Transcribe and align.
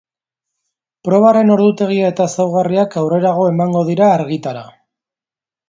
Probaren 1.07 1.51
ordutegia 1.55 2.09
eta 2.13 2.27
ezaugarriak 2.33 2.99
aurrerago 3.03 3.47
emango 3.53 3.85
dira 3.93 4.09
argitara. 4.17 4.65